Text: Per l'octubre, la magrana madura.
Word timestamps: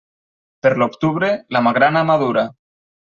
Per 0.65 0.69
l'octubre, 0.83 1.29
la 1.57 1.61
magrana 1.67 2.03
madura. 2.13 2.47